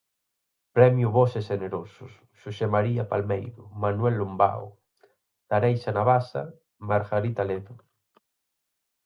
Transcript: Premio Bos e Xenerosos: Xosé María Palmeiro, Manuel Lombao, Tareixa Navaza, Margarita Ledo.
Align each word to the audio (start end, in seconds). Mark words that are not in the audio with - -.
Premio 0.75 1.07
Bos 1.15 1.31
e 1.39 1.41
Xenerosos: 1.49 2.13
Xosé 2.39 2.67
María 2.75 3.03
Palmeiro, 3.11 3.61
Manuel 3.83 4.15
Lombao, 4.21 4.65
Tareixa 5.49 5.91
Navaza, 5.97 6.43
Margarita 6.89 7.43
Ledo. 7.49 7.75